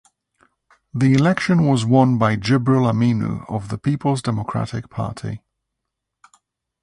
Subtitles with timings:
[0.95, 5.43] The election was won by Jibril Aminu of the Peoples Democratic Party.